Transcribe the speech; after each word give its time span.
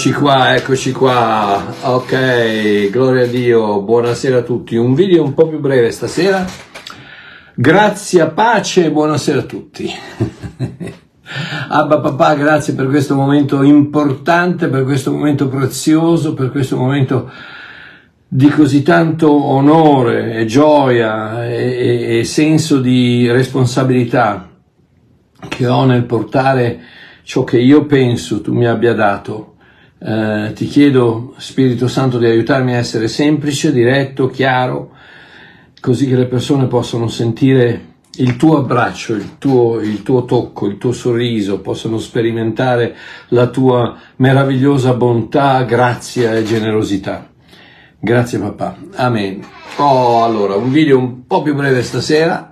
Eccoci 0.00 0.18
qua, 0.18 0.54
eccoci 0.54 0.92
qua. 0.92 1.74
Ok, 1.82 2.88
gloria 2.88 3.24
a 3.24 3.26
Dio. 3.26 3.82
Buonasera 3.82 4.38
a 4.38 4.42
tutti. 4.42 4.74
Un 4.74 4.94
video 4.94 5.22
un 5.22 5.34
po' 5.34 5.46
più 5.46 5.60
breve 5.60 5.90
stasera. 5.90 6.42
Grazie, 7.54 8.26
pace 8.28 8.86
e 8.86 8.90
buonasera 8.90 9.40
a 9.40 9.42
tutti. 9.42 9.92
Abba 11.68 12.00
papà, 12.00 12.32
grazie 12.32 12.72
per 12.72 12.86
questo 12.86 13.14
momento 13.14 13.62
importante, 13.62 14.68
per 14.68 14.84
questo 14.84 15.12
momento 15.12 15.48
prezioso, 15.48 16.32
per 16.32 16.50
questo 16.50 16.78
momento 16.78 17.30
di 18.26 18.48
così 18.48 18.82
tanto 18.82 19.30
onore 19.30 20.32
e 20.32 20.46
gioia 20.46 21.46
e, 21.46 22.20
e 22.20 22.24
senso 22.24 22.80
di 22.80 23.30
responsabilità 23.30 24.48
che 25.46 25.66
ho 25.66 25.84
nel 25.84 26.06
portare 26.06 26.80
ciò 27.22 27.44
che 27.44 27.58
io 27.58 27.84
penso 27.84 28.40
tu 28.40 28.54
mi 28.54 28.66
abbia 28.66 28.94
dato. 28.94 29.49
Eh, 30.02 30.52
ti 30.54 30.66
chiedo, 30.66 31.34
Spirito 31.36 31.86
Santo, 31.86 32.16
di 32.16 32.24
aiutarmi 32.24 32.74
a 32.74 32.78
essere 32.78 33.06
semplice, 33.06 33.70
diretto, 33.70 34.28
chiaro, 34.28 34.92
così 35.78 36.08
che 36.08 36.16
le 36.16 36.26
persone 36.26 36.66
possano 36.66 37.08
sentire 37.08 37.88
il 38.16 38.36
tuo 38.36 38.56
abbraccio, 38.56 39.14
il 39.14 39.38
tuo, 39.38 39.78
il 39.80 40.02
tuo 40.02 40.24
tocco, 40.24 40.66
il 40.66 40.78
tuo 40.78 40.92
sorriso, 40.92 41.60
possano 41.60 41.98
sperimentare 41.98 42.96
la 43.28 43.48
tua 43.48 43.96
meravigliosa 44.16 44.94
bontà, 44.94 45.62
grazia 45.64 46.34
e 46.34 46.44
generosità. 46.44 47.28
Grazie 47.98 48.38
papà. 48.38 48.76
Amen. 48.94 49.44
Oh, 49.76 50.24
allora, 50.24 50.54
un 50.56 50.72
video 50.72 50.98
un 50.98 51.26
po' 51.26 51.42
più 51.42 51.54
breve 51.54 51.82
stasera, 51.82 52.49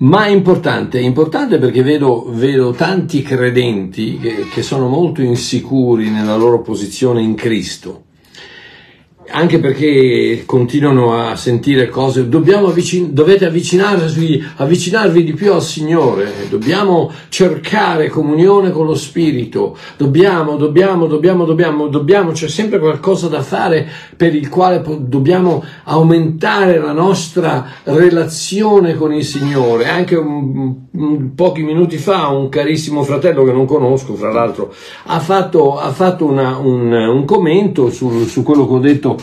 ma 0.00 0.26
è 0.26 0.28
importante, 0.28 0.98
è 0.98 1.02
importante 1.02 1.58
perché 1.58 1.82
vedo, 1.82 2.24
vedo 2.28 2.72
tanti 2.72 3.22
credenti 3.22 4.18
che, 4.18 4.46
che 4.52 4.62
sono 4.62 4.88
molto 4.88 5.22
insicuri 5.22 6.10
nella 6.10 6.36
loro 6.36 6.60
posizione 6.60 7.22
in 7.22 7.34
Cristo 7.34 8.04
anche 9.30 9.60
perché 9.60 10.42
continuano 10.44 11.14
a 11.14 11.36
sentire 11.36 11.88
cose, 11.88 12.28
avvicin- 12.28 13.12
dovete 13.12 13.46
avvicinarvi, 13.46 14.44
avvicinarvi 14.56 15.24
di 15.24 15.32
più 15.32 15.52
al 15.52 15.62
Signore, 15.62 16.32
dobbiamo 16.48 17.10
cercare 17.28 18.08
comunione 18.08 18.70
con 18.70 18.86
lo 18.86 18.94
Spirito, 18.94 19.76
dobbiamo, 19.96 20.56
dobbiamo, 20.56 21.06
dobbiamo, 21.06 21.44
dobbiamo, 21.44 21.86
dobbiamo, 21.86 22.32
c'è 22.32 22.48
sempre 22.48 22.78
qualcosa 22.78 23.28
da 23.28 23.42
fare 23.42 23.88
per 24.16 24.34
il 24.34 24.48
quale 24.48 24.80
po- 24.80 24.98
dobbiamo 25.00 25.62
aumentare 25.84 26.78
la 26.78 26.92
nostra 26.92 27.66
relazione 27.84 28.94
con 28.94 29.12
il 29.12 29.24
Signore. 29.24 29.88
Anche 29.88 30.16
un, 30.16 30.74
un, 30.90 31.34
pochi 31.34 31.62
minuti 31.62 31.98
fa 31.98 32.28
un 32.28 32.48
carissimo 32.48 33.02
fratello 33.02 33.44
che 33.44 33.52
non 33.52 33.66
conosco, 33.66 34.14
fra 34.14 34.32
l'altro, 34.32 34.72
ha 35.04 35.20
fatto, 35.20 35.78
ha 35.78 35.90
fatto 35.92 36.24
una, 36.24 36.56
un, 36.58 36.92
un, 36.92 37.24
commento 37.24 37.90
su, 37.90 38.24
su 38.24 38.42
quello 38.42 38.66
che 38.66 38.74
ho 38.74 38.78
detto 38.78 39.18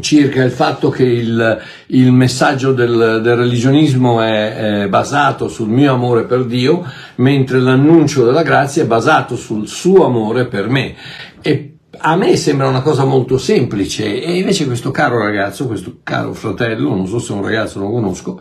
circa 0.00 0.42
il 0.42 0.50
fatto 0.50 0.90
che 0.90 1.04
il, 1.04 1.60
il 1.88 2.12
messaggio 2.12 2.72
del, 2.72 3.20
del 3.22 3.36
religionismo 3.36 4.20
è, 4.20 4.82
è, 4.82 4.88
basato 4.88 5.48
sul 5.48 5.68
mio 5.68 5.92
amore 5.92 6.24
per 6.24 6.44
Dio, 6.44 6.84
mentre 7.16 7.60
l'annuncio 7.60 8.24
della 8.24 8.42
grazia 8.42 8.82
è 8.82 8.86
basato 8.86 9.36
sul 9.36 9.68
suo 9.68 10.04
amore 10.04 10.46
per 10.46 10.68
me. 10.68 10.94
E 11.40 11.76
a 11.98 12.16
me 12.16 12.36
sembra 12.36 12.68
una 12.68 12.82
cosa 12.82 13.04
molto 13.04 13.38
semplice. 13.38 14.22
E 14.22 14.38
invece 14.38 14.66
questo 14.66 14.90
caro 14.90 15.18
ragazzo, 15.18 15.66
questo 15.66 15.98
caro 16.02 16.32
fratello, 16.32 16.94
non 16.94 17.06
so 17.06 17.18
se 17.18 17.32
è 17.32 17.36
un 17.36 17.42
ragazzo, 17.42 17.78
non 17.78 17.88
lo 17.88 17.94
conosco, 17.94 18.40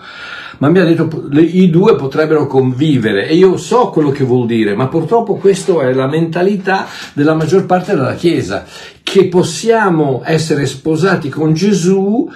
ma 0.57 0.69
mi 0.69 0.79
ha 0.79 0.83
detto 0.83 1.27
le, 1.29 1.41
i 1.41 1.69
due 1.69 1.95
potrebbero 1.95 2.47
convivere 2.47 3.27
e 3.27 3.35
io 3.35 3.57
so 3.57 3.89
quello 3.89 4.11
che 4.11 4.23
vuol 4.23 4.47
dire, 4.47 4.75
ma 4.75 4.87
purtroppo 4.87 5.35
questa 5.35 5.81
è 5.81 5.93
la 5.93 6.07
mentalità 6.07 6.87
della 7.13 7.33
maggior 7.33 7.65
parte 7.65 7.95
della 7.95 8.15
Chiesa, 8.15 8.65
che 9.15 9.27
possiamo 9.27 10.23
essere 10.25 10.65
sposati 10.65 11.29
con 11.29 11.53
Gesù, 11.53 12.29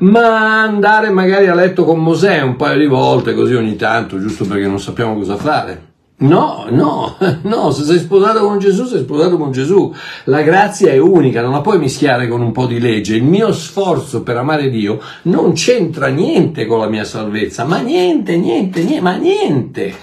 ma 0.00 0.60
andare 0.64 1.08
magari 1.08 1.46
a 1.46 1.54
letto 1.54 1.86
con 1.86 1.98
Mosè 1.98 2.42
un 2.42 2.56
paio 2.56 2.78
di 2.78 2.84
volte, 2.84 3.32
così 3.32 3.54
ogni 3.54 3.74
tanto, 3.74 4.20
giusto 4.20 4.44
perché 4.44 4.66
non 4.66 4.78
sappiamo 4.78 5.14
cosa 5.14 5.36
fare. 5.36 5.94
No, 6.18 6.66
no, 6.68 7.16
no, 7.44 7.70
se 7.70 7.84
sei 7.84 8.00
sposato 8.00 8.40
con 8.40 8.58
Gesù, 8.58 8.84
sei 8.84 9.00
sposato 9.00 9.38
con 9.38 9.50
Gesù. 9.50 9.90
La 10.24 10.42
grazia 10.42 10.92
è 10.92 10.98
unica, 10.98 11.40
non 11.40 11.52
la 11.52 11.62
puoi 11.62 11.78
mischiare 11.78 12.28
con 12.28 12.42
un 12.42 12.52
po' 12.52 12.66
di 12.66 12.80
legge. 12.80 13.16
Il 13.16 13.24
mio 13.24 13.50
sforzo 13.54 14.22
per 14.22 14.36
amare 14.36 14.68
Dio 14.68 15.00
non 15.22 15.54
c'entra 15.54 16.08
niente 16.08 16.66
con 16.66 16.80
la 16.80 16.88
mia 16.88 17.04
salvezza, 17.04 17.64
ma 17.64 17.78
niente, 17.78 18.36
niente, 18.36 18.82
niente, 18.82 19.00
ma 19.00 19.16
niente. 19.16 19.94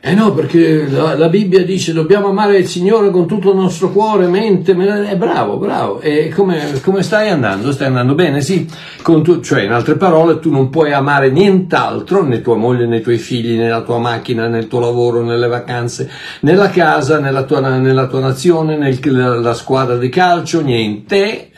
Eh 0.00 0.14
no, 0.14 0.32
perché 0.32 0.86
la, 0.88 1.16
la, 1.16 1.28
Bibbia 1.28 1.64
dice 1.64 1.92
dobbiamo 1.92 2.28
amare 2.28 2.58
il 2.58 2.68
Signore 2.68 3.10
con 3.10 3.26
tutto 3.26 3.50
il 3.50 3.56
nostro 3.56 3.90
cuore, 3.90 4.28
mente, 4.28 4.72
è 4.72 5.10
eh, 5.10 5.16
bravo, 5.16 5.56
bravo. 5.56 6.00
E 6.00 6.28
come, 6.28 6.80
come, 6.82 7.02
stai 7.02 7.28
andando? 7.30 7.72
Stai 7.72 7.88
andando 7.88 8.14
bene? 8.14 8.40
Sì. 8.40 8.64
Tu, 9.02 9.40
cioè, 9.40 9.62
in 9.62 9.72
altre 9.72 9.96
parole, 9.96 10.38
tu 10.38 10.52
non 10.52 10.70
puoi 10.70 10.92
amare 10.92 11.30
nient'altro, 11.30 12.22
né 12.22 12.40
tua 12.42 12.54
moglie, 12.54 12.86
né 12.86 12.98
i 12.98 13.02
tuoi 13.02 13.18
figli, 13.18 13.56
nella 13.56 13.82
tua 13.82 13.98
macchina, 13.98 14.46
nel 14.46 14.68
tuo 14.68 14.78
lavoro, 14.78 15.24
nelle 15.24 15.48
vacanze, 15.48 16.08
nella 16.40 16.70
casa, 16.70 17.18
nella 17.18 17.42
tua, 17.42 17.58
nella 17.58 18.06
tua 18.06 18.20
nazione, 18.20 18.76
nella 18.76 19.54
squadra 19.54 19.96
di 19.96 20.08
calcio, 20.08 20.60
niente, 20.60 21.50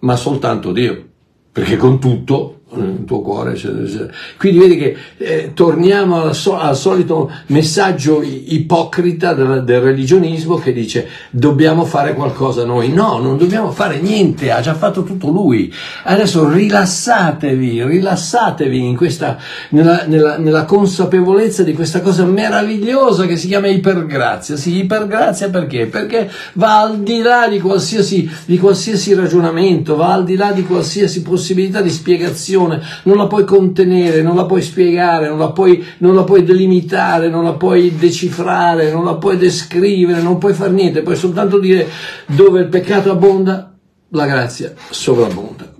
ma 0.00 0.14
soltanto 0.14 0.70
Dio. 0.70 1.04
Perché 1.50 1.76
con 1.76 1.98
tutto 1.98 2.55
nel 2.80 3.04
tuo 3.04 3.20
cuore, 3.20 3.52
eccetera, 3.52 3.84
eccetera. 3.84 4.10
Quindi 4.38 4.58
vedi 4.58 4.76
che 4.76 4.96
eh, 5.18 5.50
torniamo 5.54 6.22
al, 6.22 6.34
so, 6.34 6.58
al, 6.58 6.76
solito 6.76 7.30
messaggio 7.46 8.22
ipocrita 8.22 9.34
del, 9.34 9.64
del, 9.64 9.80
religionismo 9.80 10.56
che 10.56 10.72
dice 10.72 11.08
dobbiamo 11.30 11.84
fare 11.84 12.14
qualcosa 12.14 12.64
noi. 12.64 12.92
No, 12.92 13.18
non 13.18 13.36
dobbiamo 13.36 13.70
fare 13.70 14.00
niente, 14.00 14.50
ha 14.50 14.60
già 14.60 14.74
fatto 14.74 15.02
tutto 15.02 15.28
lui. 15.28 15.72
Adesso 16.04 16.48
rilassatevi, 16.48 17.84
rilassatevi 17.84 18.94
questa, 18.94 19.38
nella, 19.70 20.04
nella, 20.06 20.36
nella 20.38 20.64
consapevolezza 20.64 21.62
di 21.62 21.72
questa 21.72 22.00
cosa 22.00 22.24
meravigliosa 22.24 23.26
che 23.26 23.36
si 23.36 23.48
chiama 23.48 23.68
ipergrazia. 23.68 24.56
Sì, 24.56 24.76
ipergrazia 24.76 25.50
perché? 25.50 25.86
Perché 25.86 26.30
va 26.54 26.80
al 26.80 27.00
di 27.00 27.20
là 27.22 27.48
di 27.48 27.60
qualsiasi, 27.60 28.28
di 28.44 28.58
qualsiasi 28.58 29.14
ragionamento, 29.14 29.96
va 29.96 30.12
al 30.12 30.24
di 30.24 30.36
là 30.36 30.52
di 30.52 30.64
qualsiasi 30.64 31.22
possibilità 31.22 31.80
di 31.80 31.90
spiegazione 31.90 32.65
situazione, 32.74 33.00
non 33.04 33.16
la 33.16 33.26
puoi 33.26 33.44
contenere, 33.44 34.22
non 34.22 34.36
la 34.36 34.44
puoi 34.44 34.62
spiegare, 34.62 35.28
non 35.28 35.38
la 35.38 35.50
puoi, 35.50 35.84
non 35.98 36.14
la 36.14 36.24
puoi 36.24 36.44
delimitare, 36.44 37.28
non 37.28 37.44
la 37.44 37.54
puoi 37.54 37.96
decifrare, 37.96 38.90
non 38.90 39.04
la 39.04 39.16
puoi 39.16 39.36
descrivere, 39.36 40.20
non 40.20 40.38
puoi 40.38 40.54
fare 40.54 40.72
niente, 40.72 41.02
puoi 41.02 41.16
soltanto 41.16 41.58
dire 41.58 41.88
dove 42.26 42.60
il 42.60 42.68
peccato 42.68 43.10
abbonda, 43.10 43.74
la 44.10 44.26
grazia 44.26 44.72
sovrabbonda. 44.90 45.74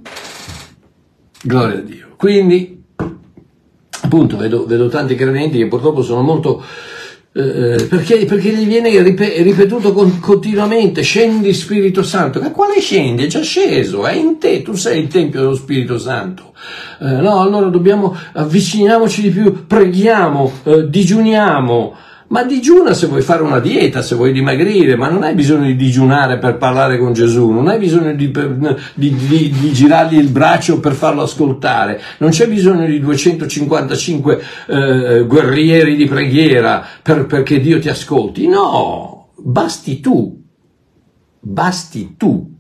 Gloria 1.43 1.79
a 1.79 1.83
Dio. 1.83 2.07
Quindi, 2.17 2.83
appunto, 4.03 4.37
vedo, 4.37 4.67
vedo 4.67 4.89
tanti 4.89 5.15
credenti 5.15 5.59
che 5.59 5.69
purtroppo 5.69 6.03
sono 6.03 6.23
molto 6.23 6.63
eh, 7.37 7.85
perché, 7.85 8.25
perché, 8.25 8.49
gli 8.49 8.67
viene 8.67 9.03
ripetuto 9.03 9.93
continuamente, 9.93 11.03
scendi 11.03 11.53
Spirito 11.53 12.03
Santo, 12.03 12.41
ma 12.41 12.51
quale 12.51 12.81
scendi? 12.81 13.25
È 13.25 13.27
già 13.27 13.43
sceso, 13.43 14.07
è 14.07 14.15
in 14.15 14.39
te, 14.39 14.63
tu 14.63 14.73
sei 14.73 15.03
il 15.03 15.09
Tempio 15.09 15.41
dello 15.41 15.55
Spirito 15.55 15.99
Santo. 15.99 16.55
Eh, 16.99 17.05
no, 17.05 17.43
allora 17.43 17.67
dobbiamo 17.67 18.17
avviciniamoci 18.33 19.21
di 19.21 19.29
più, 19.29 19.67
preghiamo, 19.67 20.51
eh, 20.65 20.89
digiuniamo, 20.89 21.95
ma 22.29 22.43
digiuna 22.43 22.93
se 22.93 23.07
vuoi 23.07 23.23
fare 23.23 23.43
una 23.43 23.61
dieta, 23.61 24.03
se 24.03 24.15
vuoi 24.17 24.33
dimagrire, 24.33 24.97
ma 24.97 25.09
non 25.09 25.23
hai 25.23 25.35
bisogno 25.35 25.67
di 25.67 25.77
digiunare 25.77 26.39
per 26.39 26.57
parlare 26.57 26.99
con 26.99 27.13
Gesù, 27.13 27.51
non 27.51 27.69
hai 27.69 27.79
bisogno 27.79 28.13
di, 28.15 28.31
di, 28.95 29.15
di, 29.15 29.51
di 29.51 29.73
girargli 29.73 30.19
il 30.19 30.31
braccio 30.31 30.81
per 30.81 30.93
farlo 30.93 31.23
ascoltare, 31.23 32.01
non 32.19 32.31
c'è 32.31 32.49
bisogno 32.49 32.87
di 32.87 32.99
255 32.99 34.43
eh, 34.67 35.25
guerrieri 35.27 35.95
di 35.95 36.07
preghiera 36.07 36.85
per, 37.03 37.27
perché 37.27 37.61
Dio 37.61 37.79
ti 37.79 37.89
ascolti. 37.89 38.49
No, 38.49 39.29
basti 39.37 40.01
tu, 40.01 40.43
basti 41.41 42.15
tu 42.17 42.55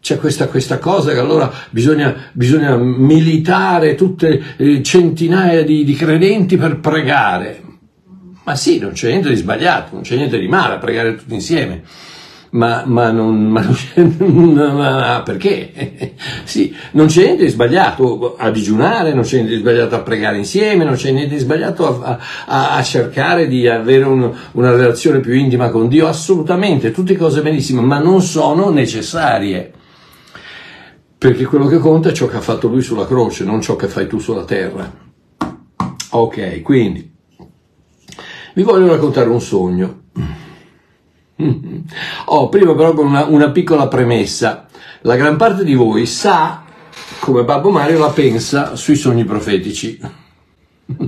c'è 0.00 0.18
questa, 0.18 0.48
questa, 0.48 0.78
cosa 0.78 1.12
che 1.12 1.18
allora 1.18 1.52
bisogna, 1.70 2.14
bisogna 2.32 2.74
militare 2.76 3.94
tutte 3.94 4.56
eh, 4.56 4.82
centinaia 4.82 5.62
di, 5.62 5.84
di, 5.84 5.94
credenti 5.94 6.56
per 6.56 6.80
pregare. 6.80 7.69
Ma 8.50 8.56
sì, 8.56 8.80
non 8.80 8.90
c'è 8.90 9.10
niente 9.10 9.28
di 9.28 9.36
sbagliato, 9.36 9.90
non 9.92 10.02
c'è 10.02 10.16
niente 10.16 10.36
di 10.36 10.48
male 10.48 10.74
a 10.74 10.78
pregare 10.78 11.14
tutti 11.14 11.34
insieme. 11.34 11.82
Ma, 12.50 12.82
ma, 12.84 13.12
non, 13.12 13.46
ma 13.46 15.22
perché? 15.24 16.14
sì, 16.42 16.74
non 16.94 17.06
c'è 17.06 17.26
niente 17.26 17.44
di 17.44 17.50
sbagliato 17.50 18.34
a 18.36 18.50
digiunare, 18.50 19.14
non 19.14 19.22
c'è 19.22 19.36
niente 19.36 19.54
di 19.54 19.60
sbagliato 19.60 19.94
a 19.94 20.00
pregare 20.00 20.36
insieme, 20.38 20.82
non 20.82 20.94
c'è 20.94 21.12
niente 21.12 21.34
di 21.34 21.40
sbagliato 21.40 22.02
a, 22.02 22.18
a, 22.46 22.74
a 22.74 22.82
cercare 22.82 23.46
di 23.46 23.68
avere 23.68 24.02
un, 24.02 24.28
una 24.50 24.72
relazione 24.72 25.20
più 25.20 25.32
intima 25.32 25.68
con 25.68 25.86
Dio, 25.86 26.08
assolutamente, 26.08 26.90
tutte 26.90 27.16
cose 27.16 27.42
benissime, 27.42 27.82
ma 27.82 28.00
non 28.00 28.20
sono 28.20 28.70
necessarie. 28.70 29.70
Perché 31.16 31.44
quello 31.44 31.66
che 31.66 31.78
conta 31.78 32.08
è 32.08 32.12
ciò 32.12 32.26
che 32.26 32.38
ha 32.38 32.40
fatto 32.40 32.66
lui 32.66 32.82
sulla 32.82 33.06
croce, 33.06 33.44
non 33.44 33.60
ciò 33.60 33.76
che 33.76 33.86
fai 33.86 34.08
tu 34.08 34.18
sulla 34.18 34.42
terra. 34.42 34.92
Ok, 36.12 36.62
quindi 36.62 37.09
vi 38.54 38.62
voglio 38.62 38.88
raccontare 38.88 39.28
un 39.28 39.40
sogno. 39.40 40.02
oh, 42.26 42.48
prima 42.48 42.74
però 42.74 42.92
con 42.92 43.06
una, 43.06 43.24
una 43.26 43.50
piccola 43.50 43.88
premessa. 43.88 44.66
La 45.02 45.16
gran 45.16 45.36
parte 45.36 45.64
di 45.64 45.74
voi 45.74 46.06
sa 46.06 46.64
come 47.20 47.44
Babbo 47.44 47.70
Mario 47.70 47.98
la 47.98 48.10
pensa 48.10 48.76
sui 48.76 48.96
sogni 48.96 49.24
profetici. 49.24 49.98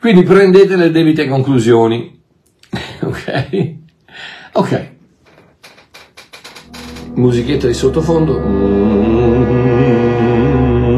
Quindi 0.00 0.22
prendete 0.22 0.76
le 0.76 0.90
debite 0.90 1.28
conclusioni. 1.28 2.20
Ok? 3.02 3.74
Ok. 4.52 4.90
Musichetta 7.14 7.66
di 7.66 7.74
sottofondo. 7.74 8.36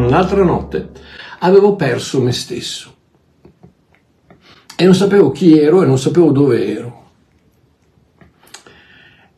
Un'altra 0.06 0.44
notte 0.44 0.90
avevo 1.38 1.76
perso 1.76 2.20
me 2.20 2.32
stesso 2.32 2.94
e 4.76 4.84
non 4.84 4.94
sapevo 4.94 5.30
chi 5.30 5.58
ero 5.58 5.82
e 5.82 5.86
non 5.86 5.98
sapevo 5.98 6.32
dove 6.32 6.66
ero. 6.66 7.02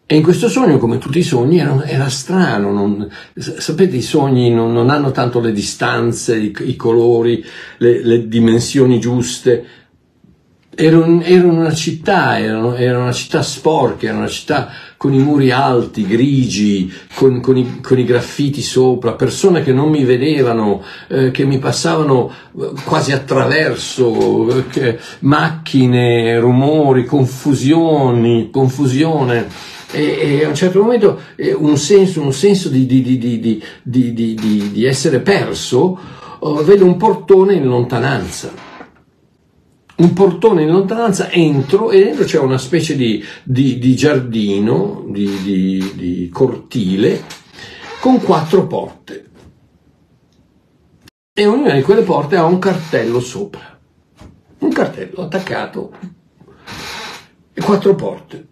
E 0.08 0.14
in 0.14 0.22
questo 0.22 0.48
sogno, 0.48 0.78
come 0.78 0.98
tutti 0.98 1.18
i 1.18 1.24
sogni, 1.24 1.58
era, 1.58 1.84
era 1.84 2.08
strano. 2.08 2.70
Non, 2.70 3.10
sapete, 3.34 3.96
i 3.96 4.02
sogni 4.02 4.50
non, 4.50 4.72
non, 4.72 4.88
hanno 4.88 5.10
tanto 5.10 5.40
le 5.40 5.50
distanze, 5.50 6.36
i, 6.36 6.54
i 6.60 6.76
colori, 6.76 7.44
le, 7.78 8.04
le, 8.04 8.28
dimensioni 8.28 9.00
giuste. 9.00 9.64
Ero, 10.78 11.22
ero 11.22 11.48
in 11.48 11.58
una 11.58 11.72
città, 11.72 12.38
ero, 12.38 12.74
era 12.74 12.98
una 12.98 13.12
città 13.12 13.40
sporca, 13.40 14.08
era 14.08 14.18
una 14.18 14.28
città 14.28 14.68
con 14.98 15.14
i 15.14 15.18
muri 15.18 15.50
alti, 15.50 16.06
grigi, 16.06 16.92
con, 17.14 17.40
con, 17.40 17.56
i, 17.56 17.80
con 17.80 17.98
i, 17.98 18.04
graffiti 18.04 18.60
sopra, 18.60 19.14
persone 19.14 19.62
che 19.62 19.72
non 19.72 19.88
mi 19.88 20.04
vedevano, 20.04 20.82
eh, 21.08 21.30
che 21.30 21.46
mi 21.46 21.58
passavano 21.58 22.30
eh, 22.30 22.72
quasi 22.84 23.12
attraverso, 23.12 24.64
eh, 24.74 24.98
macchine, 25.20 26.38
rumori, 26.40 27.06
confusioni, 27.06 28.50
confusione 28.50 29.48
e, 29.92 30.18
e, 30.40 30.44
a 30.44 30.48
un 30.48 30.54
certo 30.54 30.82
momento 30.82 31.20
eh, 31.36 31.54
un 31.54 31.78
senso, 31.78 32.20
un 32.20 32.34
senso 32.34 32.68
di, 32.68 32.84
di, 32.84 33.02
di, 33.02 33.62
di 33.82 34.84
essere 34.84 35.20
perso, 35.20 35.98
oh, 36.38 36.62
vedo 36.64 36.84
un 36.84 36.98
portone 36.98 37.54
in 37.54 37.64
lontananza. 37.64 38.65
Un 39.96 40.12
portone 40.12 40.62
in 40.62 40.70
lontananza, 40.70 41.30
entro 41.30 41.90
e 41.90 42.04
dentro 42.04 42.24
c'è 42.24 42.38
una 42.38 42.58
specie 42.58 42.96
di, 42.96 43.94
giardino, 43.94 45.04
di 45.08 46.28
cortile, 46.32 47.22
con 48.00 48.20
quattro 48.20 48.66
porte. 48.66 49.24
E 51.38 51.44
ognuna 51.44 51.74
di 51.74 51.82
quelle 51.82 52.00
porte 52.00 52.36
ha 52.36 52.44
un 52.46 52.58
cartello 52.58 53.20
sopra. 53.20 53.78
Un 54.60 54.70
cartello 54.70 55.22
attaccato. 55.22 55.92
E 57.52 57.60
quattro 57.60 57.94
porte. 57.94 58.48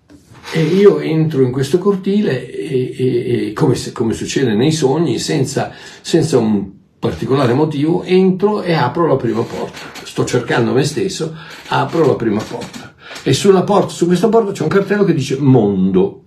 E 0.52 0.62
io 0.62 1.00
entro 1.00 1.42
in 1.42 1.50
questo 1.50 1.78
cortile 1.78 2.46
e, 2.46 2.94
e, 2.94 3.46
e 3.46 3.52
come, 3.54 3.74
come, 3.92 4.12
succede 4.12 4.54
nei 4.54 4.70
sogni, 4.70 5.18
senza, 5.18 5.72
senza, 6.02 6.36
un 6.36 6.72
particolare 7.04 7.52
motivo, 7.52 8.02
entro 8.02 8.62
e 8.62 8.72
apro 8.72 9.06
la 9.06 9.16
prima 9.16 9.42
porta. 9.42 9.78
Sto 10.04 10.24
cercando 10.24 10.72
me 10.72 10.84
stesso, 10.84 11.36
apro 11.68 12.06
la 12.06 12.14
prima 12.14 12.40
porta. 12.40 12.94
E 13.22 13.34
sulla 13.34 13.62
porta, 13.62 13.88
su 13.88 14.06
questa 14.06 14.30
porta 14.30 14.52
c'è 14.52 14.62
un 14.62 14.70
cartello 14.70 15.04
che 15.04 15.12
dice 15.12 15.36
mondo. 15.38 16.22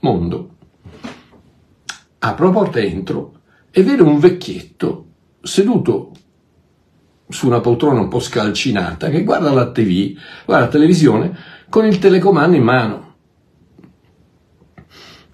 Mondo. 0.00 0.56
Apro 2.20 2.46
la 2.46 2.52
porta 2.52 2.80
entro 2.80 3.40
e 3.70 3.82
vedo 3.82 4.06
un 4.06 4.18
vecchietto 4.18 5.08
seduto 5.42 6.12
su 7.28 7.46
una 7.46 7.60
poltrona 7.60 8.00
un 8.00 8.08
po' 8.08 8.20
scalcinata 8.20 9.10
che 9.10 9.24
guarda 9.24 9.52
la 9.52 9.70
TV, 9.70 10.16
guarda 10.46 10.64
la 10.64 10.70
televisione 10.70 11.36
con 11.68 11.84
il 11.84 11.98
telecomando 11.98 12.56
in 12.56 12.62
mano. 12.62 13.06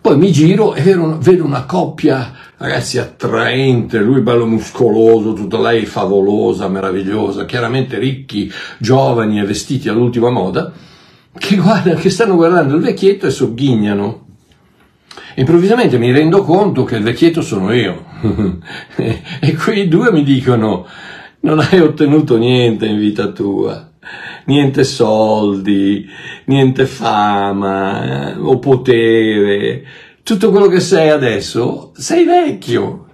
Poi 0.01 0.19
mi 0.19 0.33
giro 0.33 0.75
e 0.75 0.83
vedo 0.83 1.45
una 1.45 1.65
coppia, 1.65 2.33
ragazzi, 2.65 2.99
attraente, 2.99 3.99
lui 3.99 4.23
bello 4.23 4.47
muscoloso, 4.47 5.35
tutta 5.35 5.61
lei 5.61 5.85
favolosa, 5.85 6.67
meravigliosa, 6.67 7.45
chiaramente 7.45 7.99
ricchi, 7.99 8.51
giovani 8.79 9.39
e 9.39 9.45
vestiti 9.45 9.91
all'ultima 9.91 10.31
moda, 10.31 10.73
che, 11.37 11.57
guarda, 11.57 11.95
che 11.95 12.09
stanno 12.09 12.37
guardando 12.37 12.77
il 12.77 12.83
vecchietto 12.83 13.27
e 13.27 13.31
sogghignano. 13.31 14.23
Improvvisamente 15.37 15.99
mi 15.99 16.11
rendo 16.11 16.43
conto 16.43 16.85
che 16.85 16.97
il 16.97 17.03
vecchietto 17.03 17.43
sono 17.43 17.71
io. 17.73 18.05
e 18.97 19.55
quei 19.55 19.87
due 19.87 20.11
mi 20.11 20.23
dicono, 20.23 20.87
non 21.41 21.59
hai 21.59 21.81
ottenuto 21.81 22.39
niente 22.39 22.87
in 22.87 22.99
vita 22.99 23.29
tua 23.29 23.91
niente 24.47 24.85
soldi, 24.85 26.07
niente 26.47 26.87
fama 26.87 28.33
eh, 28.33 28.37
o 28.37 28.59
potere, 28.59 29.85
tutto 30.25 30.51
quello 30.51 30.69
che 30.69 30.81
sei 30.81 31.11
adesso, 31.11 31.93
sei 31.95 32.25
vecchio. 32.25 33.07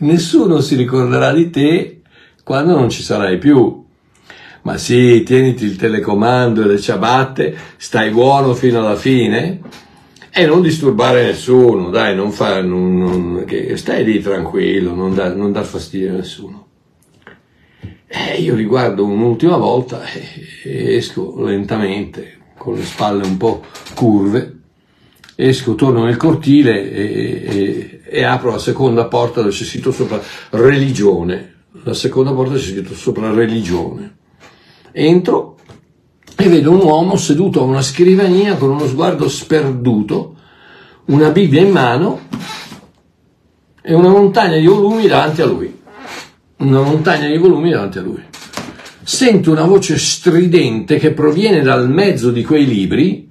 Nessuno 0.00 0.60
si 0.60 0.76
ricorderà 0.76 1.32
di 1.32 1.48
te 1.48 2.02
quando 2.44 2.74
non 2.74 2.90
ci 2.90 3.02
sarai 3.02 3.38
più. 3.38 3.82
Ma 4.62 4.76
sì, 4.76 5.22
tieniti 5.22 5.64
il 5.64 5.76
telecomando 5.76 6.62
e 6.62 6.66
le 6.66 6.78
ciabatte, 6.78 7.56
stai 7.78 8.10
buono 8.10 8.52
fino 8.52 8.80
alla 8.80 8.94
fine 8.94 9.60
e 10.30 10.44
non 10.44 10.60
disturbare 10.60 11.24
nessuno, 11.24 11.88
dai, 11.88 12.14
non 12.14 12.30
fare, 12.30 12.60
non, 12.60 12.98
non, 12.98 13.46
stai 13.74 14.04
lì 14.04 14.20
tranquillo, 14.20 14.94
non 14.94 15.14
dar, 15.14 15.34
non 15.34 15.52
dar 15.52 15.64
fastidio 15.64 16.10
a 16.10 16.16
nessuno. 16.16 16.66
Eh, 18.06 18.34
io 18.34 18.54
riguardo 18.54 19.06
un'ultima 19.06 19.56
volta 19.56 20.02
e 20.62 20.94
esco 20.94 21.42
lentamente, 21.42 22.38
con 22.58 22.74
le 22.74 22.84
spalle 22.84 23.26
un 23.26 23.38
po' 23.38 23.64
curve, 23.94 24.59
esco, 25.48 25.74
torno 25.74 26.04
nel 26.04 26.16
cortile 26.16 26.90
e, 26.90 27.42
e, 27.44 28.00
e 28.04 28.22
apro 28.24 28.50
la 28.50 28.58
seconda 28.58 29.06
porta 29.06 29.40
dove 29.40 29.52
c'è 29.52 29.64
scritto 29.64 29.92
sopra 29.92 30.20
religione. 30.50 31.54
La 31.84 31.94
seconda 31.94 32.32
porta 32.32 32.54
c'è 32.54 32.60
scritto 32.60 32.94
sopra 32.94 33.32
religione. 33.32 34.16
Entro 34.92 35.56
e 36.36 36.48
vedo 36.48 36.70
un 36.72 36.80
uomo 36.80 37.16
seduto 37.16 37.60
a 37.60 37.64
una 37.64 37.82
scrivania 37.82 38.56
con 38.56 38.70
uno 38.70 38.86
sguardo 38.86 39.28
sperduto, 39.28 40.36
una 41.06 41.30
Bibbia 41.30 41.60
in 41.60 41.70
mano 41.70 42.20
e 43.82 43.94
una 43.94 44.08
montagna 44.08 44.56
di 44.56 44.66
volumi 44.66 45.06
davanti 45.06 45.42
a 45.42 45.46
lui 45.46 45.78
una 46.60 46.82
montagna 46.82 47.26
di 47.26 47.38
volumi 47.38 47.70
davanti 47.70 47.98
a 47.98 48.02
lui. 48.02 48.22
Sento 49.02 49.50
una 49.50 49.64
voce 49.64 49.98
stridente 49.98 50.98
che 50.98 51.12
proviene 51.12 51.62
dal 51.62 51.90
mezzo 51.90 52.30
di 52.30 52.44
quei 52.44 52.66
libri 52.66 53.29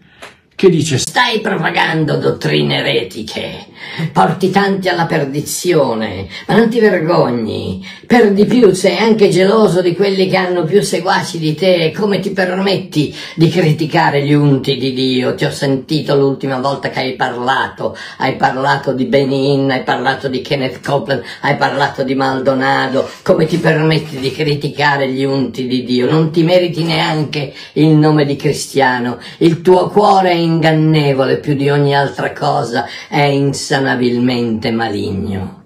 che 0.60 0.70
dice? 0.70 0.98
Stai 0.98 1.40
propagando 1.40 2.18
dottrine 2.18 2.80
eretiche, 2.80 3.68
porti 4.12 4.50
tanti 4.50 4.90
alla 4.90 5.06
perdizione, 5.06 6.28
ma 6.48 6.58
non 6.58 6.68
ti 6.68 6.82
vergogni, 6.82 7.82
per 8.06 8.34
di 8.34 8.44
più 8.44 8.74
sei 8.74 8.98
anche 8.98 9.30
geloso 9.30 9.82
di 9.82 9.96
quelli 9.96 10.28
che 10.28 10.36
hanno 10.36 10.66
più 10.66 10.82
seguaci 10.82 11.40
di 11.40 11.56
te, 11.56 11.94
come 11.96 12.20
ti 12.20 12.32
permetti 12.32 13.16
di 13.36 13.48
criticare 13.48 14.22
gli 14.26 14.34
unti 14.34 14.76
di 14.76 14.92
Dio? 14.92 15.34
Ti 15.34 15.46
ho 15.46 15.50
sentito 15.50 16.14
l'ultima 16.18 16.60
volta 16.60 16.90
che 16.90 17.00
hai 17.00 17.16
parlato, 17.16 17.96
hai 18.18 18.36
parlato 18.36 18.92
di 18.92 19.06
Benin, 19.06 19.72
hai 19.72 19.84
parlato 19.84 20.28
di 20.28 20.42
Kenneth 20.42 20.86
Copeland, 20.86 21.24
hai 21.40 21.56
parlato 21.56 22.04
di 22.04 22.16
Maldonado, 22.16 23.10
come 23.24 23.46
ti 23.46 23.60
permetti 23.60 24.18
di 24.18 24.34
criticare 24.34 25.10
gli 25.10 25.24
unti 25.24 25.68
di 25.68 25.86
Dio? 25.86 26.12
Non 26.12 26.32
ti 26.32 26.44
meriti 26.44 26.84
neanche 26.84 27.54
il 27.74 27.96
nome 27.96 28.26
di 28.26 28.36
cristiano, 28.36 29.20
il 29.38 29.62
tuo 29.62 29.88
cuore 29.88 30.32
è 30.32 30.48
ingannevole 30.54 31.40
più 31.40 31.56
di 31.56 31.70
ogni 31.70 31.96
altra 31.96 32.34
cosa, 32.34 32.86
è 33.08 33.22
insanabilmente 33.22 34.72
maligno. 34.72 35.66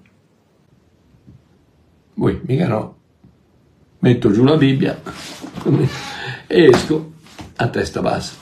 Voi, 2.14 2.40
mica 2.44 2.68
no. 2.68 2.96
Metto 3.98 4.30
giù 4.30 4.44
la 4.44 4.56
Bibbia 4.56 5.00
e 6.46 6.64
esco 6.64 7.12
a 7.56 7.68
testa 7.68 8.00
bassa. 8.02 8.34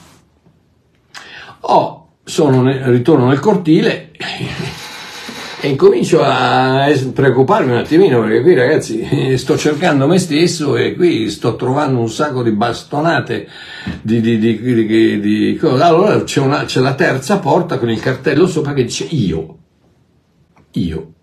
Oh, 1.61 2.15
sono 2.23 2.63
ritorno 2.89 3.27
nel 3.27 3.39
cortile 3.39 4.11
e 5.65 5.69
incomincio 5.69 6.21
a 6.21 6.91
preoccuparmi 7.13 7.71
un 7.71 7.77
attimino 7.77 8.19
perché 8.19 8.41
qui 8.41 8.53
ragazzi 8.53 9.37
sto 9.39 9.57
cercando 9.57 10.07
me 10.07 10.19
stesso 10.19 10.75
e 10.75 10.93
qui 10.93 11.29
sto 11.29 11.55
trovando 11.55 12.01
un 12.01 12.09
sacco 12.09 12.43
di 12.43 12.51
bastonate 12.51 13.47
di, 14.01 14.19
di, 14.19 14.37
di, 14.37 15.19
di. 15.21 15.59
Allora 15.61 16.21
c'è, 16.25 16.41
una, 16.41 16.65
c'è 16.65 16.81
la 16.81 16.95
terza 16.95 17.39
porta 17.39 17.79
con 17.79 17.89
il 17.89 18.01
cartello 18.01 18.45
sopra 18.45 18.73
che 18.73 18.83
dice 18.83 19.05
io. 19.05 19.57
Io. 20.71 21.13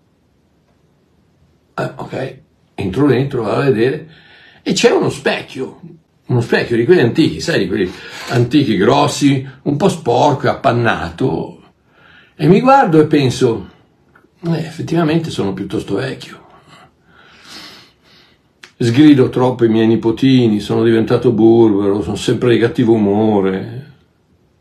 Eh, 1.75 1.91
ok, 1.97 2.39
entro 2.73 3.05
dentro, 3.05 3.43
vado 3.43 3.61
a 3.61 3.65
vedere 3.65 4.09
e 4.63 4.73
c'è 4.73 4.89
uno 4.89 5.11
specchio, 5.11 5.81
uno 6.25 6.41
specchio 6.41 6.77
di 6.77 6.85
quelli 6.85 7.01
antichi, 7.01 7.41
sai, 7.41 7.59
di 7.59 7.67
quelli 7.67 7.91
antichi 8.29 8.75
grossi, 8.75 9.47
un 9.61 9.77
po' 9.77 9.89
sporco, 9.89 10.49
appannato. 10.49 11.61
E 12.35 12.47
mi 12.47 12.59
guardo 12.59 12.99
e 12.99 13.05
penso, 13.05 13.70
eh, 14.43 14.57
effettivamente 14.57 15.29
sono 15.29 15.53
piuttosto 15.53 15.95
vecchio. 15.95 16.39
Sgrido 18.77 19.29
troppo 19.29 19.63
i 19.63 19.69
miei 19.69 19.85
nipotini, 19.85 20.59
sono 20.59 20.83
diventato 20.83 21.31
burbero, 21.31 22.01
sono 22.01 22.15
sempre 22.15 22.53
di 22.53 22.59
cattivo 22.59 22.93
umore. 22.93 23.91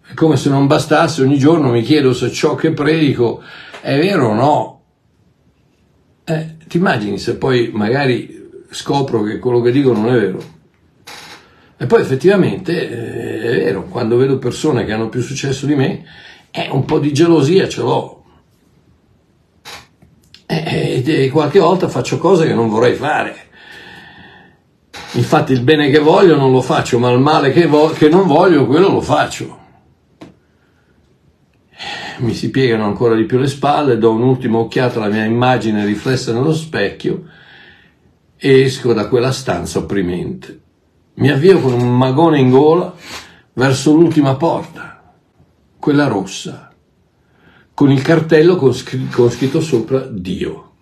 È 0.07 0.13
come 0.13 0.37
se 0.37 0.51
non 0.51 0.67
bastasse, 0.67 1.23
ogni 1.23 1.39
giorno 1.39 1.71
mi 1.71 1.83
chiedo 1.83 2.13
se 2.13 2.31
ciò 2.31 2.55
che 2.55 2.73
predico 2.73 3.43
è 3.81 3.99
vero 3.99 4.29
o 4.29 4.35
no. 4.35 4.81
Eh, 6.25 6.57
ti 6.69 6.77
immagini 6.77 7.19
se 7.19 7.37
poi 7.37 7.71
magari 7.73 8.49
scopro 8.71 9.23
che 9.23 9.39
quello 9.39 9.61
che 9.63 9.73
dico 9.73 9.93
non 9.93 10.09
è 10.09 10.19
vero? 10.19 10.59
E 11.79 11.87
poi 11.87 12.03
effettivamente 12.03 12.91
eh, 12.91 13.41
è 13.41 13.65
vero, 13.65 13.85
quando 13.85 14.19
vedo 14.19 14.37
persone 14.37 14.85
che 14.85 14.93
hanno 14.93 15.09
più 15.09 15.23
successo 15.23 15.65
di 15.65 15.75
me, 15.75 16.05
eh, 16.51 16.69
un 16.71 16.85
po' 16.85 16.99
di 16.99 17.11
gelosia 17.11 17.67
ce 17.69 17.81
l'ho. 17.81 18.20
E, 20.53 21.05
e 21.07 21.31
qualche 21.31 21.61
volta 21.61 21.89
faccio 21.89 22.19
cose 22.19 22.45
che 22.45 22.55
non 22.55 22.69
vorrei 22.69 22.95
fare. 22.95 23.37
Infatti 25.13 25.53
il 25.53 25.63
bene 25.63 25.91
che 25.91 26.01
voglio 26.01 26.35
non 26.35 26.51
lo 26.51 26.61
faccio, 26.61 26.99
ma 26.99 27.09
il 27.11 27.21
male 27.21 27.53
che, 27.53 27.67
vo- 27.67 27.91
che 27.91 28.09
non 28.09 28.27
voglio, 28.27 28.67
quello 28.67 28.89
lo 28.89 29.01
faccio. 29.01 29.59
Mi 32.19 32.35
si 32.35 32.51
piegano 32.51 32.85
ancora 32.85 33.15
di 33.15 33.25
più 33.27 33.39
le 33.39 33.47
spalle, 33.47 33.97
do 33.97 34.11
un'ultima 34.11 34.59
occhiata 34.59 34.99
alla 34.99 35.13
mia 35.13 35.25
immagine 35.25 35.85
riflessa 35.85 36.33
nello 36.33 36.53
specchio 36.53 37.25
e 38.37 38.63
esco 38.63 38.93
da 38.93 39.07
quella 39.09 39.31
stanza 39.31 39.79
opprimente. 39.79 40.61
Mi 41.15 41.31
avvio 41.31 41.61
con 41.61 41.73
un 41.75 41.97
magone 41.97 42.41
in 42.41 42.51
gola 42.51 42.93
verso 43.53 43.95
l'ultima 43.95 44.35
porta, 44.35 45.15
quella 45.79 46.09
rossa, 46.09 46.70
con 47.81 47.91
il 47.91 48.03
cartello 48.03 48.57
con, 48.57 48.75
scr- 48.75 49.11
con 49.11 49.31
scritto 49.31 49.63
sopra 49.63 50.07
Dio. 50.07 50.73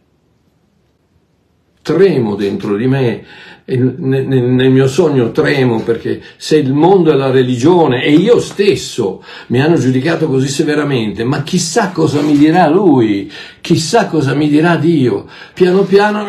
Tremo 1.80 2.34
dentro 2.34 2.74
di 2.76 2.88
me, 2.88 3.24
nel, 3.66 4.68
mio 4.68 4.88
sogno 4.88 5.30
tremo 5.30 5.80
perché 5.82 6.20
se 6.36 6.56
il 6.56 6.72
mondo 6.72 7.12
è 7.12 7.14
la 7.14 7.30
religione 7.30 8.02
e 8.02 8.10
io 8.14 8.40
stesso 8.40 9.22
mi 9.46 9.60
hanno 9.60 9.76
giudicato 9.76 10.26
così 10.26 10.48
severamente, 10.48 11.22
ma 11.22 11.44
chissà 11.44 11.92
cosa 11.92 12.20
mi 12.20 12.36
dirà 12.36 12.66
lui, 12.66 13.30
chissà 13.60 14.08
cosa 14.08 14.34
mi 14.34 14.48
dirà 14.48 14.74
Dio. 14.74 15.28
Piano 15.54 15.82
piano 15.82 16.26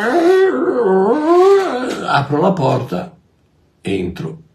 apro 2.05 2.41
la 2.41 2.51
porta 2.51 3.17
entro. 3.81 4.49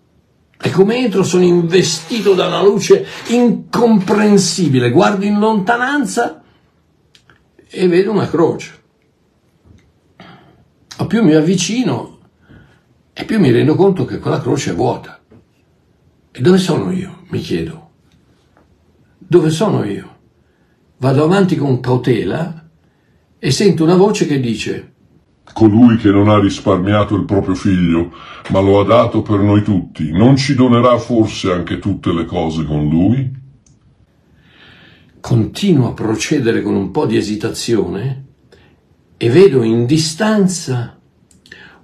E 0.60 0.70
come 0.70 0.96
entro 0.96 1.22
sono 1.22 1.44
investito 1.44 2.34
da 2.34 2.46
una 2.46 2.62
luce 2.62 3.06
incomprensibile. 3.28 4.90
Guardo 4.90 5.24
in 5.24 5.38
lontananza 5.38 6.42
e 7.68 7.88
vedo 7.88 8.12
una 8.12 8.28
croce. 8.28 8.82
A 10.96 11.06
più 11.06 11.22
mi 11.22 11.34
avvicino 11.34 12.18
e 13.12 13.24
più 13.24 13.38
mi 13.40 13.50
rendo 13.50 13.74
conto 13.74 14.04
che 14.04 14.18
quella 14.18 14.40
croce 14.40 14.70
è 14.70 14.74
vuota. 14.74 15.20
E 16.30 16.40
dove 16.40 16.58
sono 16.58 16.90
io? 16.90 17.24
Mi 17.28 17.40
chiedo. 17.40 17.90
Dove 19.18 19.50
sono 19.50 19.84
io? 19.84 20.18
Vado 20.98 21.24
avanti 21.24 21.56
con 21.56 21.80
cautela 21.80 22.68
e 23.38 23.50
sento 23.50 23.84
una 23.84 23.96
voce 23.96 24.26
che 24.26 24.40
dice 24.40 24.93
Colui 25.52 25.96
che 25.98 26.10
non 26.10 26.28
ha 26.28 26.40
risparmiato 26.40 27.14
il 27.14 27.24
proprio 27.24 27.54
figlio, 27.54 28.12
ma 28.48 28.60
lo 28.60 28.80
ha 28.80 28.84
dato 28.84 29.22
per 29.22 29.38
noi 29.38 29.62
tutti, 29.62 30.10
non 30.10 30.36
ci 30.36 30.54
donerà 30.54 30.98
forse 30.98 31.52
anche 31.52 31.78
tutte 31.78 32.12
le 32.12 32.24
cose 32.24 32.64
con 32.64 32.88
lui? 32.88 33.42
Continuo 35.20 35.88
a 35.88 35.92
procedere 35.92 36.60
con 36.60 36.74
un 36.74 36.90
po' 36.90 37.06
di 37.06 37.16
esitazione 37.16 38.24
e 39.16 39.30
vedo 39.30 39.62
in 39.62 39.86
distanza 39.86 40.98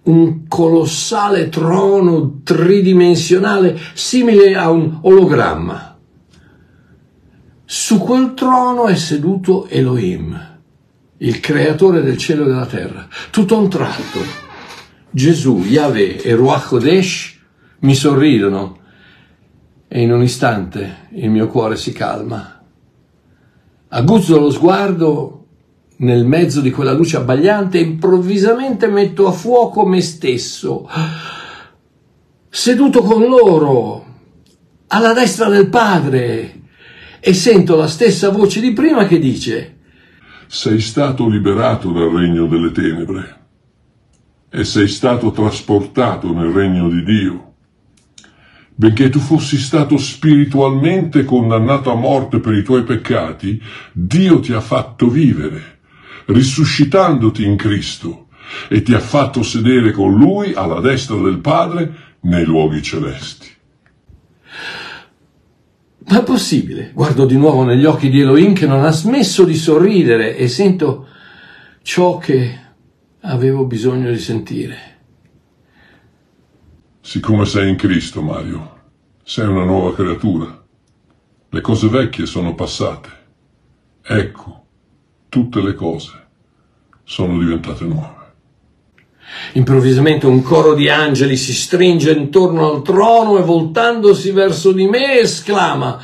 un 0.02 0.48
colossale 0.48 1.48
trono 1.48 2.40
tridimensionale 2.42 3.78
simile 3.94 4.56
a 4.56 4.70
un 4.70 4.98
ologramma. 5.02 5.98
Su 7.64 7.98
quel 7.98 8.34
trono 8.34 8.86
è 8.86 8.96
seduto 8.96 9.68
Elohim 9.68 10.49
il 11.22 11.40
creatore 11.40 12.02
del 12.02 12.16
cielo 12.16 12.44
e 12.44 12.46
della 12.46 12.66
terra. 12.66 13.06
Tutto 13.30 13.56
a 13.56 13.58
un 13.58 13.68
tratto, 13.68 14.20
Gesù, 15.10 15.64
Yahweh 15.66 16.22
e 16.22 16.34
Ruach 16.34 16.68
Kodesh 16.68 17.38
mi 17.80 17.94
sorridono 17.94 18.78
e 19.88 20.02
in 20.02 20.12
un 20.12 20.22
istante 20.22 21.08
il 21.12 21.30
mio 21.30 21.48
cuore 21.48 21.76
si 21.76 21.92
calma. 21.92 22.62
Aguzzo 23.88 24.38
lo 24.38 24.50
sguardo 24.50 25.46
nel 25.96 26.24
mezzo 26.24 26.60
di 26.60 26.70
quella 26.70 26.92
luce 26.92 27.16
abbagliante 27.16 27.78
e 27.78 27.82
improvvisamente 27.82 28.86
metto 28.86 29.26
a 29.26 29.32
fuoco 29.32 29.84
me 29.84 30.00
stesso, 30.00 30.88
seduto 32.48 33.02
con 33.02 33.24
loro, 33.24 34.06
alla 34.86 35.12
destra 35.12 35.48
del 35.50 35.68
Padre, 35.68 36.62
e 37.20 37.34
sento 37.34 37.76
la 37.76 37.88
stessa 37.88 38.30
voce 38.30 38.60
di 38.60 38.72
prima 38.72 39.06
che 39.06 39.18
dice 39.18 39.79
sei 40.52 40.80
stato 40.80 41.28
liberato 41.28 41.92
dal 41.92 42.10
regno 42.10 42.46
delle 42.46 42.72
tenebre 42.72 43.38
e 44.50 44.64
sei 44.64 44.88
stato 44.88 45.30
trasportato 45.30 46.32
nel 46.32 46.50
regno 46.50 46.88
di 46.88 47.04
Dio. 47.04 47.52
Benché 48.74 49.10
tu 49.10 49.20
fossi 49.20 49.58
stato 49.58 49.96
spiritualmente 49.96 51.24
condannato 51.24 51.92
a 51.92 51.94
morte 51.94 52.40
per 52.40 52.54
i 52.54 52.64
tuoi 52.64 52.82
peccati, 52.82 53.62
Dio 53.92 54.40
ti 54.40 54.52
ha 54.52 54.60
fatto 54.60 55.08
vivere, 55.08 55.78
risuscitandoti 56.24 57.44
in 57.44 57.54
Cristo, 57.54 58.26
e 58.68 58.82
ti 58.82 58.92
ha 58.92 59.00
fatto 59.00 59.44
sedere 59.44 59.92
con 59.92 60.16
Lui 60.16 60.52
alla 60.52 60.80
destra 60.80 61.14
del 61.14 61.38
Padre 61.38 62.16
nei 62.22 62.44
luoghi 62.44 62.82
celesti. 62.82 63.46
Ma 66.06 66.20
è 66.20 66.22
possibile? 66.22 66.92
Guardo 66.94 67.26
di 67.26 67.36
nuovo 67.36 67.62
negli 67.62 67.84
occhi 67.84 68.08
di 68.08 68.20
Elohim 68.20 68.54
che 68.54 68.66
non 68.66 68.84
ha 68.84 68.90
smesso 68.90 69.44
di 69.44 69.54
sorridere 69.54 70.36
e 70.36 70.48
sento 70.48 71.06
ciò 71.82 72.18
che 72.18 72.58
avevo 73.20 73.64
bisogno 73.64 74.10
di 74.10 74.18
sentire. 74.18 74.98
Siccome 77.00 77.44
sei 77.44 77.70
in 77.70 77.76
Cristo, 77.76 78.22
Mario, 78.22 78.78
sei 79.22 79.48
una 79.48 79.64
nuova 79.64 79.94
creatura. 79.94 80.64
Le 81.48 81.60
cose 81.60 81.88
vecchie 81.88 82.26
sono 82.26 82.54
passate. 82.54 83.08
Ecco, 84.02 84.66
tutte 85.28 85.60
le 85.60 85.74
cose 85.74 86.28
sono 87.04 87.38
diventate 87.38 87.84
nuove. 87.84 88.19
Improvvisamente 89.52 90.26
un 90.26 90.42
coro 90.42 90.74
di 90.74 90.88
angeli 90.88 91.36
si 91.36 91.52
stringe 91.52 92.12
intorno 92.12 92.70
al 92.70 92.82
trono 92.82 93.38
e 93.38 93.42
voltandosi 93.42 94.30
verso 94.30 94.72
di 94.72 94.86
me 94.86 95.20
esclama 95.20 95.98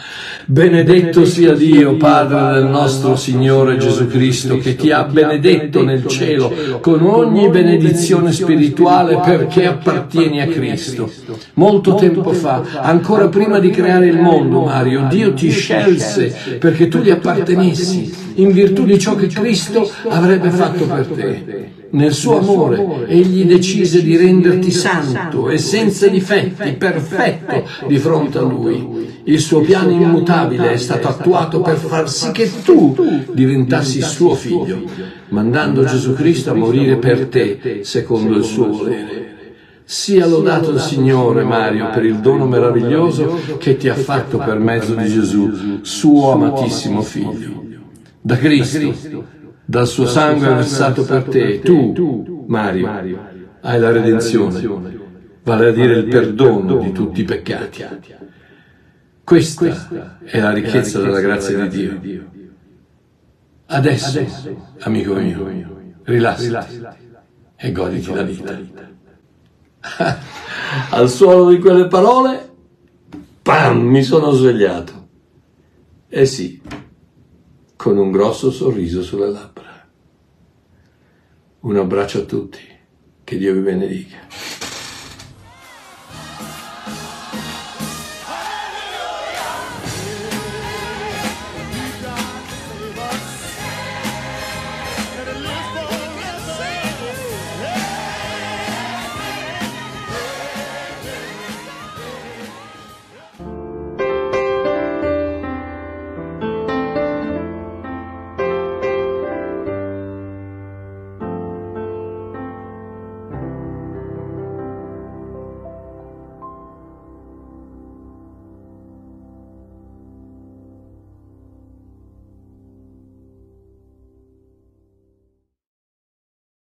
Benedetto 0.48 1.24
sia 1.24 1.54
Dio, 1.54 1.96
Padre 1.96 2.60
del 2.60 2.70
nostro 2.70 3.16
Signore 3.16 3.78
Gesù 3.78 4.06
Cristo, 4.06 4.58
che 4.58 4.76
ti 4.76 4.92
ha 4.92 5.02
benedetto 5.02 5.82
nel 5.82 6.06
cielo 6.06 6.78
con 6.80 7.02
ogni 7.04 7.48
benedizione 7.48 8.30
spirituale 8.30 9.18
perché 9.24 9.66
appartieni 9.66 10.40
a 10.40 10.46
Cristo. 10.46 11.10
Molto 11.54 11.96
tempo 11.96 12.32
fa, 12.32 12.62
ancora 12.80 13.26
prima 13.26 13.58
di 13.58 13.70
creare 13.70 14.06
il 14.06 14.20
mondo, 14.20 14.62
Mario, 14.62 15.08
Dio 15.10 15.34
ti 15.34 15.50
scelse 15.50 16.32
perché 16.60 16.86
tu 16.86 16.98
gli 16.98 17.10
appartenessi 17.10 18.14
in 18.36 18.52
virtù 18.52 18.84
di 18.84 19.00
ciò 19.00 19.16
che 19.16 19.26
Cristo 19.26 19.90
avrebbe 20.08 20.50
fatto 20.50 20.86
per 20.86 21.06
te. 21.06 21.70
Nel 21.90 22.12
suo 22.12 22.38
amore 22.38 23.06
egli 23.08 23.46
decise 23.46 24.00
di 24.00 24.16
renderti 24.16 24.70
santo 24.70 25.48
e 25.48 25.58
senza 25.58 26.06
difetti, 26.06 26.72
perfetto 26.74 27.64
di 27.88 27.98
fronte 27.98 28.38
a 28.38 28.42
lui. 28.42 29.15
Il 29.28 29.40
suo 29.40 29.60
piano 29.60 29.90
immutabile 29.90 30.72
è 30.72 30.76
stato 30.76 31.08
attuato 31.08 31.60
per 31.60 31.76
far 31.76 32.08
sì 32.08 32.30
che 32.30 32.48
tu 32.62 32.94
diventassi 33.32 34.00
suo 34.00 34.36
figlio, 34.36 34.84
mandando 35.30 35.84
Gesù 35.84 36.14
Cristo 36.14 36.52
a 36.52 36.54
morire 36.54 36.96
per 36.96 37.26
te 37.26 37.80
secondo 37.82 38.36
il 38.36 38.44
suo 38.44 38.68
volere. 38.70 39.34
Sia 39.82 40.26
lodato 40.26 40.70
il 40.70 40.78
Signore, 40.78 41.42
Mario, 41.42 41.90
per 41.90 42.04
il 42.04 42.18
dono 42.20 42.46
meraviglioso 42.46 43.38
che 43.58 43.76
ti 43.76 43.88
ha 43.88 43.94
fatto 43.94 44.38
per 44.38 44.60
mezzo 44.60 44.94
di 44.94 45.08
Gesù, 45.08 45.80
suo 45.82 46.30
amatissimo 46.30 47.02
figlio. 47.02 47.64
Da 48.20 48.36
Cristo 48.36 49.34
dal 49.64 49.88
suo 49.88 50.06
sangue 50.06 50.46
versato 50.46 51.02
per 51.02 51.24
te, 51.24 51.58
tu, 51.58 52.44
Mario, 52.46 52.88
hai 53.60 53.80
la 53.80 53.90
redenzione, 53.90 54.62
vale 55.42 55.68
a 55.68 55.72
dire 55.72 55.96
il 55.96 56.04
perdono 56.04 56.76
di 56.76 56.92
tutti 56.92 57.22
i 57.22 57.24
peccati. 57.24 57.84
Questa 59.26 59.88
è 60.22 60.38
la 60.38 60.52
ricchezza 60.52 61.00
della 61.00 61.18
grazia 61.18 61.66
di 61.66 61.98
Dio. 61.98 62.30
Adesso, 63.66 64.24
amico 64.82 65.14
mio, 65.14 65.96
rilassati 66.04 66.80
e 67.56 67.72
goditi 67.72 68.14
la 68.14 68.22
vita. 68.22 68.56
Al 70.90 71.10
suono 71.10 71.50
di 71.50 71.58
quelle 71.58 71.88
parole, 71.88 72.54
pam, 73.42 73.80
mi 73.80 74.04
sono 74.04 74.30
svegliato. 74.30 75.08
Eh 76.08 76.24
sì, 76.24 76.62
con 77.74 77.98
un 77.98 78.12
grosso 78.12 78.52
sorriso 78.52 79.02
sulle 79.02 79.28
labbra. 79.28 79.88
Un 81.62 81.76
abbraccio 81.76 82.20
a 82.20 82.24
tutti, 82.26 82.60
che 83.24 83.36
Dio 83.36 83.54
vi 83.54 83.60
benedica. 83.60 84.18